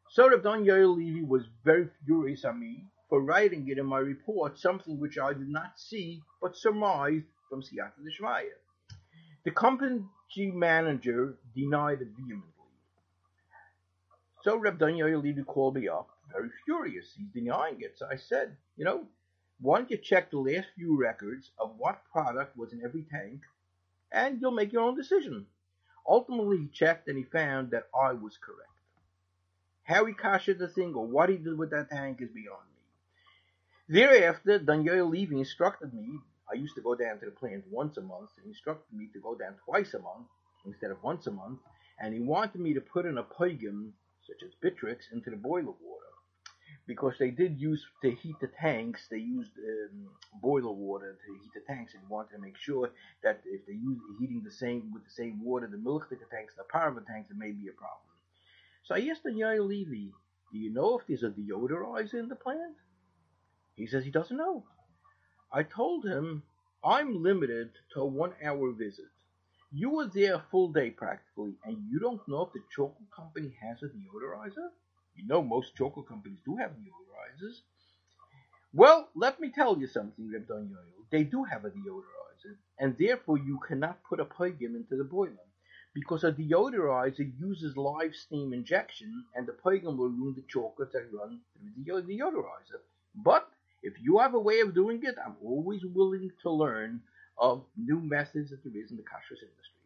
So 0.09 0.29
Rabban 0.29 0.65
Yoel 0.65 0.97
Levy 0.97 1.23
was 1.23 1.43
very 1.63 1.87
furious 2.05 2.43
at 2.43 2.57
me 2.57 2.85
for 3.09 3.21
writing 3.21 3.67
it 3.69 3.77
in 3.77 3.85
my 3.85 3.99
report, 3.99 4.57
something 4.57 4.99
which 4.99 5.17
I 5.17 5.33
did 5.33 5.49
not 5.49 5.77
see 5.77 6.21
but 6.41 6.57
surmised 6.57 7.25
from 7.49 7.61
Siyata 7.61 7.99
Deshmaya. 8.01 8.57
The 9.43 9.51
company 9.51 10.03
manager 10.37 11.37
denied 11.55 12.01
it 12.01 12.09
vehemently. 12.17 12.60
So 14.43 14.57
Reb 14.57 14.79
Yoel 14.79 15.21
Levy 15.23 15.43
called 15.43 15.75
me 15.75 15.87
up, 15.87 16.09
very 16.31 16.49
furious. 16.65 17.13
He's 17.15 17.27
denying 17.27 17.81
it. 17.81 17.93
So 17.97 18.07
I 18.11 18.15
said, 18.15 18.57
you 18.75 18.85
know, 18.85 19.05
why 19.59 19.77
don't 19.77 19.91
you 19.91 19.97
check 19.97 20.31
the 20.31 20.39
last 20.39 20.67
few 20.75 20.99
records 20.99 21.51
of 21.59 21.75
what 21.77 22.01
product 22.11 22.57
was 22.57 22.73
in 22.73 22.81
every 22.83 23.03
tank, 23.11 23.41
and 24.11 24.41
you'll 24.41 24.51
make 24.51 24.73
your 24.73 24.81
own 24.81 24.95
decision. 24.95 25.45
Ultimately, 26.07 26.57
he 26.57 26.67
checked 26.67 27.07
and 27.07 27.17
he 27.17 27.23
found 27.23 27.71
that 27.71 27.87
I 27.93 28.13
was 28.13 28.37
correct. 28.37 28.69
How 29.83 30.05
he 30.05 30.13
kashed 30.13 30.57
the 30.57 30.67
thing 30.67 30.95
or 30.95 31.05
what 31.05 31.29
he 31.29 31.37
did 31.37 31.57
with 31.57 31.69
that 31.71 31.91
tank 31.91 32.21
is 32.21 32.29
beyond 32.29 32.65
me. 33.89 33.99
Thereafter, 33.99 34.57
Don 34.57 34.83
Yoel 34.83 35.11
Levy 35.11 35.37
instructed 35.37 35.93
me. 35.93 36.17
I 36.51 36.55
used 36.55 36.75
to 36.75 36.81
go 36.81 36.95
down 36.95 37.19
to 37.19 37.25
the 37.25 37.31
plant 37.31 37.65
once 37.69 37.97
a 37.97 38.01
month. 38.01 38.29
He 38.41 38.49
instructed 38.49 38.97
me 38.97 39.09
to 39.13 39.19
go 39.19 39.35
down 39.35 39.55
twice 39.65 39.93
a 39.93 39.99
month 39.99 40.27
instead 40.65 40.91
of 40.91 41.03
once 41.03 41.27
a 41.27 41.31
month, 41.31 41.59
and 41.99 42.13
he 42.13 42.19
wanted 42.19 42.61
me 42.61 42.73
to 42.73 42.81
put 42.81 43.05
in 43.05 43.17
a 43.17 43.23
poigum, 43.23 43.91
such 44.31 44.47
as 44.47 44.55
Bitrex, 44.63 45.11
into 45.11 45.29
the 45.29 45.35
boiler 45.35 45.75
water 45.83 46.11
because 46.87 47.13
they 47.19 47.31
did 47.31 47.59
use 47.59 47.85
to 48.01 48.11
heat 48.11 48.35
the 48.41 48.49
tanks. 48.59 49.07
They 49.09 49.17
used 49.17 49.51
um, 49.57 50.09
boiler 50.41 50.71
water 50.71 51.17
to 51.25 51.33
heat 51.41 51.51
the 51.53 51.61
tanks, 51.73 51.93
and 51.93 52.09
wanted 52.09 52.35
to 52.35 52.41
make 52.41 52.57
sure 52.57 52.89
that 53.23 53.41
if 53.45 53.65
they 53.65 53.73
use 53.73 53.99
heating 54.19 54.41
the 54.43 54.51
same 54.51 54.91
with 54.93 55.03
the 55.03 55.11
same 55.11 55.43
water, 55.43 55.67
the 55.67 55.77
milk 55.77 56.09
the 56.09 56.17
tanks, 56.31 56.53
the 56.55 56.63
the 56.63 57.05
tanks, 57.07 57.31
it 57.31 57.37
may 57.37 57.51
be 57.51 57.67
a 57.67 57.77
problem. 57.77 58.11
So 58.83 58.95
I 58.95 59.09
asked 59.11 59.23
the 59.23 59.29
Yair 59.29 59.65
Levy, 59.65 60.11
"Do 60.51 60.57
you 60.57 60.73
know 60.73 60.97
if 60.99 61.07
there's 61.07 61.23
a 61.23 61.29
deodorizer 61.29 62.15
in 62.15 62.29
the 62.29 62.35
plant?" 62.35 62.75
He 63.75 63.87
says 63.87 64.03
he 64.03 64.11
doesn't 64.11 64.35
know. 64.35 64.65
I 65.51 65.63
told 65.63 66.05
him 66.05 66.43
I'm 66.83 67.21
limited 67.21 67.71
to 67.93 68.01
a 68.01 68.05
one-hour 68.05 68.73
visit. 68.73 69.11
You 69.73 69.89
were 69.89 70.07
there 70.07 70.35
a 70.35 70.45
full 70.51 70.69
day 70.71 70.91
practically, 70.91 71.55
and 71.65 71.77
you 71.89 71.99
don't 71.99 72.25
know 72.27 72.43
if 72.43 72.53
the 72.53 72.61
chocolate 72.75 73.11
company 73.15 73.55
has 73.61 73.81
a 73.83 73.87
deodorizer? 73.87 74.69
You 75.15 75.27
know 75.27 75.41
most 75.41 75.75
chocolate 75.75 76.07
companies 76.07 76.39
do 76.45 76.57
have 76.57 76.71
deodorizers. 76.71 77.61
Well, 78.73 79.09
let 79.15 79.39
me 79.39 79.49
tell 79.49 79.77
you 79.77 79.87
something, 79.87 80.31
Reb 80.31 80.47
Yoel. 80.47 81.05
They 81.11 81.23
do 81.23 81.43
have 81.45 81.65
a 81.65 81.69
deodorizer, 81.71 82.57
and 82.79 82.97
therefore 82.97 83.37
you 83.37 83.59
cannot 83.67 84.03
put 84.03 84.19
a 84.19 84.25
poigim 84.25 84.75
into 84.75 84.97
the 84.97 85.05
boiler. 85.05 85.47
Because 85.93 86.23
a 86.23 86.31
deodorizer 86.33 87.31
uses 87.39 87.77
live 87.77 88.15
steam 88.15 88.53
injection, 88.53 89.25
and 89.35 89.47
the 89.47 89.53
poigim 89.53 89.97
will 89.97 90.09
ruin 90.09 90.35
the 90.35 90.43
chocolate 90.47 90.91
that 90.93 91.11
run 91.13 91.41
through 91.53 91.97
uh, 91.97 92.01
the 92.01 92.17
deodorizer. 92.17 92.81
But 93.15 93.49
if 93.83 93.93
you 94.01 94.19
have 94.19 94.33
a 94.35 94.39
way 94.39 94.59
of 94.61 94.73
doing 94.73 95.01
it, 95.03 95.15
I'm 95.25 95.37
always 95.43 95.85
willing 95.85 96.31
to 96.43 96.51
learn 96.51 97.01
of 97.41 97.65
new 97.75 97.99
methods 97.99 98.51
that 98.51 98.63
there 98.63 98.81
is 98.81 98.91
in 98.91 98.97
the 98.97 99.03
kashrus 99.03 99.41
industry. 99.41 99.81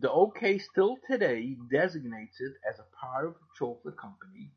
The 0.00 0.10
OK 0.10 0.58
still 0.58 0.98
today 1.10 1.56
designates 1.70 2.40
it 2.40 2.52
as 2.68 2.78
a 2.78 2.96
part 2.96 3.26
of 3.26 3.34
the 3.34 3.46
chocolate 3.58 3.96
company. 3.96 4.50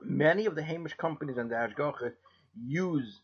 Many 0.00 0.46
of 0.46 0.54
the 0.56 0.62
Hamish 0.62 0.94
companies 0.94 1.38
and 1.38 1.50
the 1.50 1.54
Ashgacha 1.54 2.12
use 2.66 3.20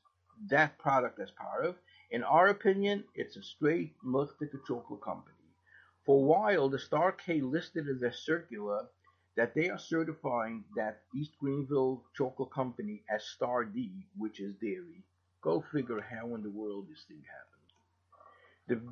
that 0.49 0.79
product 0.79 1.19
as 1.21 1.31
part 1.33 1.67
of. 1.67 1.75
In 2.11 2.23
our 2.23 2.49
opinion, 2.49 3.05
it's 3.15 3.37
a 3.37 3.43
straight 3.43 3.95
multi 4.03 4.47
chocolate 4.67 5.03
company. 5.03 5.35
For 6.07 6.17
a 6.17 6.27
while, 6.27 6.69
the 6.69 6.79
Star 6.79 7.13
K 7.13 7.41
listed 7.41 7.89
in 7.89 7.99
their 8.01 8.13
circular 8.13 8.87
that 9.37 9.55
they 9.55 9.69
are 9.71 9.79
certifying 9.79 10.65
that 10.77 11.03
East 11.15 11.33
Greenville 11.41 12.05
Chocolate 12.17 12.53
Company 12.53 13.03
as 13.11 13.25
Star 13.25 13.65
D, 13.65 14.07
which 14.17 14.41
is 14.41 14.55
dairy. 14.61 15.03
Go 15.43 15.65
figure 15.73 16.01
how 16.01 16.35
in 16.35 16.43
the 16.43 16.51
world 16.51 16.87
this 16.89 17.05
thing 17.09 17.23
happened. 17.27 17.58
The 18.69 18.83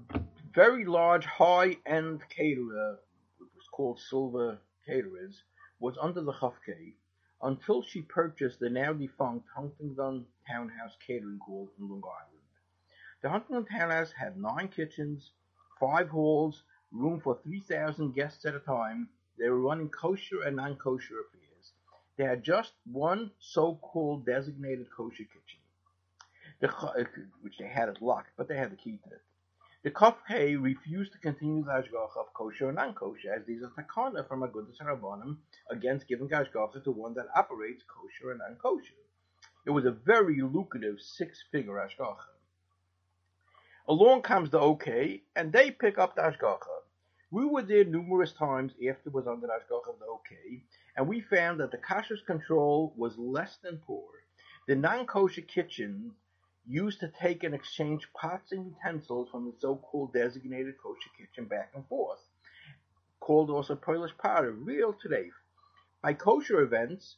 very 0.54 0.87
large 0.87 1.26
high-end 1.26 2.23
caterer, 2.30 2.99
which 3.38 3.50
was 3.54 3.68
called 3.71 4.00
Silver 4.00 4.59
Caterers, 4.87 5.42
was 5.80 5.99
under 6.00 6.23
the 6.23 6.33
Kof-K 6.33 6.95
until 7.42 7.83
she 7.83 8.00
purchased 8.00 8.59
the 8.59 8.71
now 8.71 8.95
defunct 8.95 9.47
Huntington 9.54 10.25
Townhouse 10.49 10.97
Catering 11.06 11.40
Hall 11.45 11.68
in 11.78 11.90
Long 11.90 12.02
Island. 12.02 12.42
The 13.21 13.28
Huntington 13.28 13.66
Townhouse 13.66 14.12
had 14.12 14.38
nine 14.38 14.68
kitchens, 14.68 15.33
five 15.78 16.09
halls, 16.09 16.62
room 16.90 17.21
for 17.21 17.38
3,000 17.42 18.14
guests 18.14 18.47
at 18.47 18.54
a 18.54 18.61
time. 18.61 19.11
They 19.38 19.50
were 19.50 19.61
running 19.61 19.90
kosher 19.90 20.40
and 20.40 20.56
non-kosher 20.56 21.21
affairs. 21.21 21.73
They 22.16 22.25
had 22.25 22.42
just 22.42 22.73
one 22.90 23.30
so-called 23.40 24.25
designated 24.25 24.87
kosher 24.90 25.25
kitchen, 25.25 25.61
the, 26.61 26.75
uh, 26.75 27.04
which 27.42 27.59
they 27.59 27.68
had 27.68 27.90
it 27.90 28.00
locked, 28.00 28.30
but 28.38 28.49
they 28.49 28.56
had 28.56 28.73
the 28.73 28.76
key 28.76 28.99
to 29.04 29.11
it. 29.16 29.21
The 29.87 29.93
Kof-K 29.93 30.57
refused 30.57 31.12
to 31.12 31.19
continue 31.19 31.62
the 31.62 31.71
Hashgacha 31.71 32.16
of 32.19 32.35
kosher 32.35 32.66
and 32.66 32.75
non-kosher, 32.75 33.33
as 33.33 33.47
these 33.47 33.62
are 33.62 33.71
takana 33.71 34.26
from 34.26 34.43
a 34.43 34.49
Agudas 34.49 34.81
Rabbanim 34.81 35.37
against 35.71 36.09
giving 36.09 36.28
Hashgacha 36.28 36.83
to 36.83 36.90
one 36.90 37.14
that 37.14 37.28
operates 37.37 37.85
kosher 37.87 38.33
and 38.33 38.40
non-kosher. 38.40 38.99
It 39.64 39.71
was 39.71 39.85
a 39.85 39.93
very 39.93 40.43
lucrative 40.43 41.00
six-figure 41.00 41.73
Hashgacha. 41.73 42.16
Along 43.87 44.23
comes 44.23 44.50
the 44.50 44.59
OK, 44.59 45.23
and 45.37 45.52
they 45.52 45.71
pick 45.71 45.99
up 45.99 46.16
the 46.16 46.23
Hashgacha. 46.23 46.81
We 47.31 47.45
were 47.45 47.62
there 47.62 47.85
numerous 47.85 48.33
times 48.33 48.73
after 48.73 49.11
it 49.11 49.14
was 49.14 49.28
under 49.28 49.47
the 49.47 49.52
Hashgacha 49.52 49.88
of 49.88 50.00
the 50.00 50.07
OK, 50.07 50.64
and 50.97 51.07
we 51.07 51.21
found 51.21 51.61
that 51.61 51.71
the 51.71 51.78
kashrus 51.78 52.26
control 52.26 52.93
was 52.97 53.16
less 53.16 53.59
than 53.62 53.81
poor. 53.87 54.09
The 54.66 54.75
non-kosher 54.75 55.43
kitchen 55.43 56.11
used 56.68 57.00
to 57.00 57.12
take 57.20 57.44
and 57.44 57.54
exchange 57.54 58.08
pots 58.20 58.52
and 58.52 58.66
utensils 58.66 59.28
from 59.30 59.46
the 59.46 59.54
so-called 59.58 60.12
designated 60.12 60.75
kosher 60.82 61.11
kitchen 61.18 61.46
back 61.46 61.70
and 61.75 61.87
forth, 61.87 62.18
called 63.20 63.50
also 63.50 63.75
Polish 63.75 64.12
powder, 64.18 64.52
real 64.52 64.92
today. 64.92 65.30
By 66.02 66.12
kosher 66.12 66.61
events, 66.61 67.16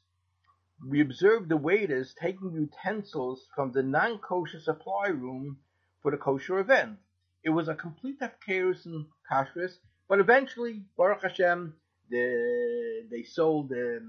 we 0.86 1.00
observed 1.00 1.48
the 1.48 1.56
waiters 1.56 2.14
taking 2.14 2.52
utensils 2.52 3.46
from 3.54 3.72
the 3.72 3.82
non-kosher 3.82 4.60
supply 4.60 5.08
room 5.08 5.58
for 6.02 6.10
the 6.10 6.16
kosher 6.16 6.58
event. 6.58 6.98
It 7.42 7.50
was 7.50 7.68
a 7.68 7.74
complete 7.74 8.20
afkerus 8.20 8.86
and 8.86 9.06
kashrus, 9.30 9.78
but 10.08 10.20
eventually, 10.20 10.82
Baruch 10.96 11.22
Hashem, 11.22 11.74
the, 12.10 13.06
they 13.10 13.22
sold 13.24 13.68
the, 13.70 14.00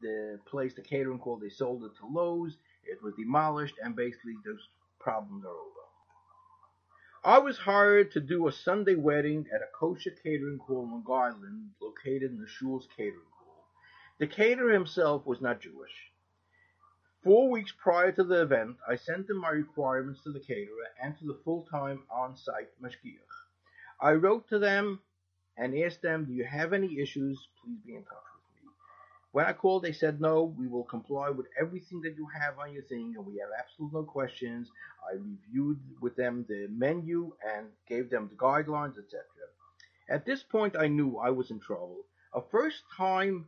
the 0.00 0.38
place, 0.46 0.74
the 0.74 0.82
catering 0.82 1.18
called, 1.18 1.42
they 1.42 1.48
sold 1.48 1.84
it 1.84 1.92
to 2.00 2.06
Lowe's. 2.06 2.56
It 2.90 3.02
was 3.02 3.14
demolished, 3.14 3.74
and 3.82 3.94
basically 3.96 4.36
those 4.44 4.68
problems 4.98 5.44
are 5.44 5.50
over. 5.50 5.76
I 7.24 7.38
was 7.38 7.58
hired 7.58 8.12
to 8.12 8.20
do 8.20 8.46
a 8.46 8.52
Sunday 8.52 8.94
wedding 8.94 9.46
at 9.52 9.60
a 9.60 9.66
kosher 9.78 10.12
catering 10.22 10.58
hall 10.58 10.84
in 10.84 10.90
Long 10.90 11.04
Island, 11.10 11.70
located 11.80 12.30
in 12.30 12.40
the 12.40 12.46
Shul's 12.46 12.86
catering 12.96 13.18
hall. 13.38 13.64
The 14.18 14.28
caterer 14.28 14.72
himself 14.72 15.26
was 15.26 15.40
not 15.40 15.60
Jewish. 15.60 16.12
Four 17.24 17.50
weeks 17.50 17.72
prior 17.76 18.12
to 18.12 18.22
the 18.22 18.42
event, 18.42 18.76
I 18.88 18.94
sent 18.94 19.28
in 19.28 19.36
my 19.36 19.48
requirements 19.48 20.22
to 20.22 20.30
the 20.30 20.38
caterer 20.38 20.86
and 21.02 21.18
to 21.18 21.26
the 21.26 21.40
full-time 21.44 22.04
on-site 22.08 22.70
mashgiach. 22.80 23.18
I 24.00 24.12
wrote 24.12 24.48
to 24.50 24.60
them 24.60 25.00
and 25.56 25.76
asked 25.76 26.02
them, 26.02 26.26
do 26.26 26.32
you 26.32 26.44
have 26.44 26.72
any 26.72 27.00
issues? 27.00 27.48
Please 27.64 27.80
be 27.84 27.96
in 27.96 28.04
touch. 28.04 28.35
When 29.36 29.44
I 29.44 29.52
called, 29.52 29.82
they 29.82 29.92
said, 29.92 30.18
no, 30.18 30.44
we 30.44 30.66
will 30.66 30.84
comply 30.84 31.28
with 31.28 31.44
everything 31.60 32.00
that 32.00 32.16
you 32.16 32.26
have 32.40 32.58
on 32.58 32.72
your 32.72 32.84
thing 32.84 33.16
and 33.18 33.26
we 33.26 33.36
have 33.36 33.50
absolutely 33.58 34.00
no 34.00 34.06
questions. 34.06 34.70
I 35.06 35.16
reviewed 35.16 35.78
with 36.00 36.16
them 36.16 36.46
the 36.48 36.68
menu 36.70 37.34
and 37.54 37.66
gave 37.86 38.08
them 38.08 38.30
the 38.30 38.36
guidelines, 38.36 38.96
etc. 38.96 39.24
At 40.08 40.24
this 40.24 40.42
point, 40.42 40.74
I 40.74 40.88
knew 40.88 41.18
I 41.18 41.28
was 41.28 41.50
in 41.50 41.60
trouble. 41.60 41.98
A 42.32 42.40
first 42.50 42.84
time 42.96 43.44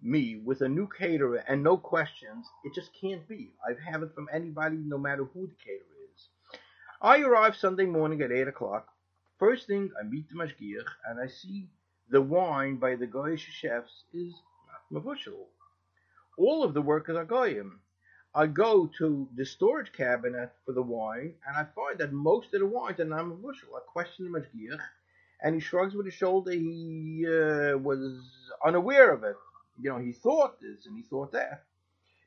me 0.00 0.40
with 0.42 0.62
a 0.62 0.68
new 0.70 0.88
caterer 0.88 1.44
and 1.46 1.62
no 1.62 1.76
questions, 1.76 2.46
it 2.64 2.72
just 2.74 2.88
can't 2.98 3.28
be. 3.28 3.52
I've 3.68 3.78
had 3.78 4.02
it 4.02 4.14
from 4.14 4.30
anybody, 4.32 4.78
no 4.78 4.96
matter 4.96 5.24
who 5.24 5.46
the 5.48 5.54
caterer 5.62 6.00
is. 6.16 6.28
I 7.02 7.20
arrive 7.20 7.56
Sunday 7.56 7.84
morning 7.84 8.22
at 8.22 8.32
8 8.32 8.48
o'clock. 8.48 8.88
First 9.38 9.66
thing, 9.66 9.90
I 10.00 10.02
meet 10.02 10.30
the 10.30 10.36
mashgiach 10.36 10.88
and 11.06 11.20
I 11.20 11.26
see 11.26 11.68
the 12.08 12.22
wine 12.22 12.76
by 12.76 12.96
the 12.96 13.06
Goyish 13.06 13.46
chefs 13.50 14.04
is 14.14 14.32
mavushal. 14.92 15.46
All 16.38 16.62
of 16.64 16.74
the 16.74 16.82
workers 16.82 17.16
are 17.16 17.24
Goyim. 17.24 17.80
I 18.34 18.46
go 18.46 18.90
to 18.98 19.28
the 19.34 19.44
storage 19.44 19.92
cabinet 19.92 20.52
for 20.64 20.72
the 20.72 20.82
wine 20.82 21.34
and 21.46 21.56
I 21.56 21.64
find 21.74 21.98
that 21.98 22.12
most 22.12 22.54
of 22.54 22.60
the 22.60 22.66
wines 22.66 23.00
are 23.00 23.04
not 23.04 23.24
mavushal. 23.24 23.74
I 23.76 23.80
question 23.86 24.30
the 24.30 24.38
mashgiach 24.38 24.80
and 25.42 25.54
he 25.54 25.60
shrugs 25.60 25.94
with 25.94 26.06
his 26.06 26.14
shoulder. 26.14 26.52
He 26.52 27.24
uh, 27.26 27.78
was 27.78 28.20
unaware 28.64 29.12
of 29.12 29.24
it 29.24 29.36
you 29.80 29.90
know, 29.90 29.98
he 29.98 30.12
thought 30.12 30.60
this 30.60 30.86
and 30.86 30.96
he 30.96 31.02
thought 31.02 31.32
that. 31.32 31.64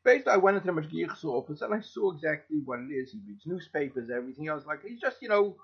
Basically, 0.04 0.34
I 0.34 0.38
went 0.38 0.58
into 0.58 0.68
the 0.68 0.82
Mashgiach's 0.82 1.24
office 1.24 1.62
and 1.62 1.74
I 1.74 1.80
saw 1.80 2.12
exactly 2.12 2.58
what 2.66 2.80
it 2.80 2.92
is. 2.92 3.12
He 3.12 3.20
reads 3.28 3.46
newspapers, 3.46 4.10
everything 4.10 4.48
else. 4.48 4.66
Like 4.66 4.84
he's 4.86 5.00
just, 5.00 5.22
you 5.22 5.30
know, 5.30 5.56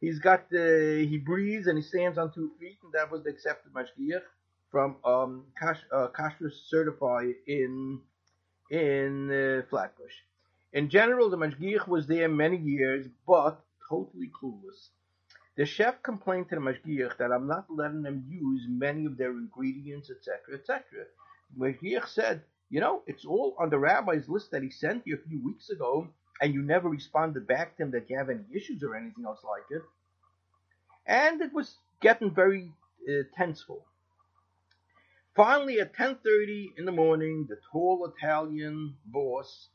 he's 0.00 0.18
got 0.18 0.48
the 0.48 1.06
he 1.08 1.18
breathes 1.18 1.66
and 1.66 1.76
he 1.76 1.82
stands 1.82 2.18
on 2.18 2.32
two 2.32 2.50
feet, 2.60 2.78
and 2.84 2.92
that 2.92 3.10
was 3.10 3.24
the 3.24 3.30
accepted 3.30 3.72
Mashgiach 3.72 4.22
from 4.70 4.96
um 5.04 5.44
uh, 5.92 6.08
certified 6.68 7.34
in 7.46 8.00
in 8.70 9.30
uh, 9.30 9.62
Flatbush. 9.68 10.14
In 10.72 10.88
general, 10.88 11.30
the 11.30 11.36
Mashgiach 11.36 11.88
was 11.88 12.06
there 12.06 12.28
many 12.28 12.56
years, 12.56 13.06
but 13.26 13.60
totally 13.88 14.30
clueless. 14.40 14.90
The 15.56 15.66
chef 15.66 16.02
complained 16.02 16.48
to 16.50 16.54
the 16.54 16.60
Mashgiach 16.60 17.18
that 17.18 17.32
I'm 17.32 17.48
not 17.48 17.66
letting 17.68 18.02
them 18.02 18.24
use 18.28 18.66
many 18.68 19.04
of 19.06 19.16
their 19.16 19.32
ingredients, 19.32 20.10
etc., 20.10 20.58
etc. 20.58 20.82
Mashgiach 21.58 22.06
said, 22.08 22.42
you 22.70 22.80
know, 22.80 23.02
it's 23.06 23.24
all 23.24 23.56
on 23.58 23.70
the 23.70 23.78
rabbi's 23.78 24.28
list 24.28 24.52
that 24.52 24.62
he 24.62 24.70
sent 24.70 25.06
you 25.06 25.16
a 25.16 25.28
few 25.28 25.44
weeks 25.44 25.70
ago, 25.70 26.08
and 26.40 26.54
you 26.54 26.62
never 26.62 26.88
responded 26.88 27.46
back 27.48 27.76
to 27.76 27.82
him 27.82 27.90
that 27.90 28.08
you 28.08 28.16
have 28.16 28.30
any 28.30 28.44
issues 28.54 28.82
or 28.84 28.94
anything 28.94 29.24
else 29.26 29.40
like 29.44 29.64
it. 29.70 29.82
And 31.06 31.40
it 31.42 31.52
was 31.52 31.76
getting 32.00 32.32
very 32.32 32.72
uh, 33.08 33.24
tenseful. 33.36 33.84
Finally, 35.36 35.80
at 35.80 35.94
10:30 35.94 36.76
in 36.76 36.84
the 36.84 36.92
morning, 36.92 37.46
the 37.48 37.58
tall 37.70 38.04
Italian 38.06 38.96
boss 39.06 39.68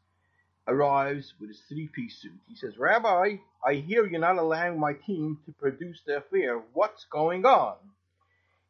arrives 0.67 1.33
with 1.39 1.49
his 1.49 1.61
three-piece 1.69 2.17
suit. 2.21 2.39
He 2.47 2.55
says, 2.55 2.77
"Rabbi, 2.77 3.37
I 3.65 3.73
hear 3.75 4.05
you're 4.05 4.19
not 4.19 4.37
allowing 4.37 4.79
my 4.79 4.93
team 4.93 5.39
to 5.45 5.53
produce 5.53 6.01
their 6.05 6.21
fare. 6.21 6.59
What's 6.73 7.05
going 7.05 7.45
on?" 7.45 7.77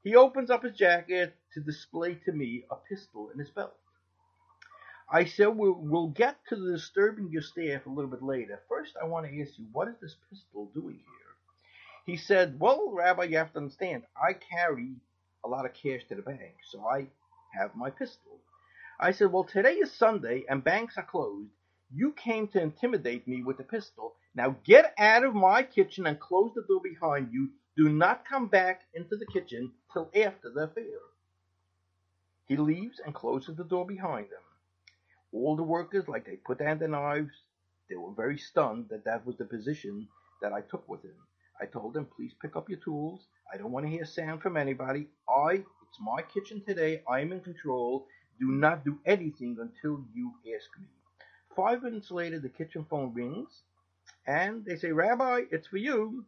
He 0.04 0.16
opens 0.16 0.52
up 0.52 0.64
his 0.64 0.78
jacket 0.78 1.36
to 1.54 1.60
display 1.60 2.16
to 2.26 2.32
me 2.32 2.66
a 2.70 2.76
pistol 2.76 3.32
in 3.32 3.40
his 3.40 3.50
belt. 3.50 3.76
I 5.10 5.26
said, 5.26 5.48
we'll, 5.48 5.74
we'll 5.74 6.10
get 6.10 6.38
to 6.50 6.56
the 6.56 6.74
disturbing 6.74 7.30
your 7.32 7.42
staff 7.42 7.86
a 7.86 7.90
little 7.90 8.10
bit 8.10 8.24
later. 8.24 8.60
First, 8.70 8.96
I 9.02 9.06
want 9.06 9.28
to 9.28 9.42
ask 9.42 9.58
you, 9.58 9.66
what 9.72 9.88
is 9.88 9.96
this 10.02 10.16
pistol 10.30 10.70
doing 10.74 10.96
here? 10.96 11.36
He 12.06 12.18
said, 12.18 12.60
well, 12.60 12.92
Rabbi, 12.92 13.24
you 13.26 13.38
have 13.38 13.52
to 13.54 13.60
understand, 13.60 14.04
I 14.16 14.34
carry 14.34 14.96
a 15.46 15.48
lot 15.48 15.66
of 15.66 15.74
cash 15.74 16.02
to 16.10 16.16
the 16.16 16.22
bank, 16.22 16.56
so 16.70 16.86
I 16.86 17.08
have 17.54 17.76
my 17.76 17.90
pistol. 17.90 18.40
I 19.00 19.12
said, 19.12 19.32
well, 19.32 19.44
today 19.44 19.74
is 19.76 19.92
Sunday 19.92 20.44
and 20.50 20.64
banks 20.64 20.98
are 20.98 21.06
closed. 21.06 21.52
You 21.94 22.14
came 22.14 22.48
to 22.50 22.62
intimidate 22.62 23.28
me 23.28 23.44
with 23.44 23.60
a 23.60 23.64
pistol. 23.64 24.16
Now 24.34 24.56
get 24.66 24.94
out 24.98 25.24
of 25.24 25.36
my 25.36 25.64
kitchen 25.64 26.08
and 26.08 26.20
close 26.20 26.52
the 26.56 26.64
door 26.68 26.82
behind 26.84 27.30
you 27.32 27.50
do 27.78 27.90
not 27.90 28.26
come 28.28 28.48
back 28.48 28.82
into 28.94 29.18
the 29.18 29.26
kitchen 29.26 29.72
till 29.94 30.10
after 30.16 30.50
the 30.50 30.62
affair. 30.62 31.00
He 32.48 32.58
leaves 32.58 33.02
and 33.06 33.14
closes 33.14 33.56
the 33.56 33.64
door 33.64 33.86
behind 33.86 34.26
him. 34.26 34.44
All 35.34 35.56
the 35.56 35.64
workers, 35.64 36.08
like 36.08 36.26
they 36.26 36.38
put 36.38 36.60
down 36.60 36.80
their 36.80 36.88
knives, 36.88 37.34
they 37.90 37.98
were 37.98 38.14
very 38.14 38.38
stunned 38.38 38.88
that 38.90 39.06
that 39.06 39.26
was 39.26 39.38
the 39.38 39.46
position 39.46 40.08
that 40.42 40.54
I 40.54 40.62
took 40.62 40.88
with 40.88 41.04
him. 41.04 41.16
I 41.62 41.66
told 41.66 41.94
them, 41.94 42.08
please 42.16 42.34
pick 42.42 42.56
up 42.56 42.70
your 42.70 42.80
tools. 42.80 43.28
I 43.54 43.58
don't 43.58 43.72
want 43.72 43.86
to 43.86 43.92
hear 43.92 44.06
sound 44.06 44.42
from 44.42 44.58
anybody. 44.58 45.08
I, 45.30 45.54
it's 45.54 46.00
my 46.02 46.22
kitchen 46.22 46.62
today. 46.66 47.02
I 47.10 47.22
am 47.22 47.32
in 47.32 47.42
control. 47.42 48.08
Do 48.40 48.48
not 48.52 48.84
do 48.84 49.00
anything 49.06 49.58
until 49.60 50.04
you 50.14 50.34
ask 50.56 50.68
me. 50.80 50.88
Five 51.56 51.84
minutes 51.84 52.12
later, 52.12 52.40
the 52.40 52.50
kitchen 52.50 52.86
phone 52.90 53.14
rings, 53.14 53.62
and 54.28 54.66
they 54.66 54.76
say, 54.76 54.92
Rabbi, 54.92 55.44
it's 55.52 55.68
for 55.68 55.78
you. 55.78 56.26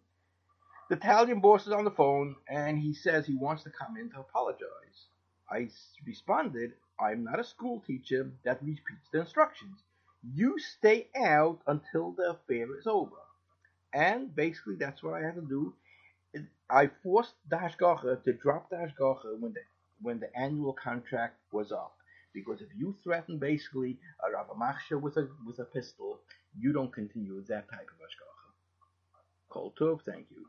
The 0.90 0.96
Italian 0.96 1.42
boss 1.42 1.68
is 1.68 1.74
on 1.74 1.84
the 1.84 1.92
phone 1.92 2.38
and 2.48 2.80
he 2.80 2.94
says 2.94 3.26
he 3.26 3.36
wants 3.36 3.64
to 3.64 3.70
come 3.70 3.98
in 3.98 4.10
to 4.12 4.22
apologize. 4.22 5.08
I 5.52 5.70
responded, 6.06 6.74
I'm 7.00 7.26
not 7.26 7.42
a 7.42 7.44
school 7.44 7.84
teacher 7.86 8.32
that 8.46 8.64
repeats 8.64 9.10
the 9.12 9.20
instructions. 9.20 9.84
You 10.34 10.58
stay 10.60 11.10
out 11.16 11.60
until 11.68 12.14
the 12.14 12.32
affair 12.32 12.68
is 12.80 12.88
over. 12.88 13.18
And 13.94 14.36
basically, 14.36 14.76
that's 14.76 15.02
what 15.02 15.14
I 15.14 15.22
had 15.26 15.36
to 15.36 15.42
do. 15.42 15.74
I 16.70 16.90
forced 17.02 17.34
the 17.50 17.56
Hashgacha 17.56 18.24
to 18.24 18.34
drop 18.34 18.70
the 18.70 18.76
Hashgacha 18.76 19.40
when 19.40 19.54
the, 19.54 19.62
when 20.02 20.20
the 20.20 20.36
annual 20.38 20.74
contract 20.74 21.36
was 21.52 21.72
up. 21.72 21.96
Because 22.34 22.62
if 22.62 22.68
you 22.78 22.96
threaten 23.04 23.40
basically 23.40 23.98
a 24.28 24.32
Rav 24.32 24.50
with 25.02 25.18
a, 25.18 25.30
with 25.46 25.60
a 25.60 25.66
pistol, 25.66 26.20
you 26.60 26.74
don't 26.74 26.94
continue 26.94 27.42
that 27.48 27.70
type 27.70 27.88
of 27.90 27.98
Hashgacha. 27.98 28.48
Kol 29.50 29.74
Tov, 29.80 30.02
thank 30.06 30.28
you. 30.30 30.46